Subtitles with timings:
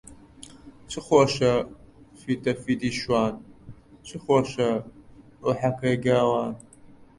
[0.89, 1.53] چ خۆشە
[2.21, 3.33] فیتەفیتی شوان،
[4.07, 4.69] چ خۆشە
[5.43, 6.51] ئوحەکەی گاوان